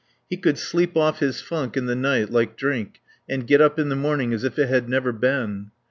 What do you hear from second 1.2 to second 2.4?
funk in the night,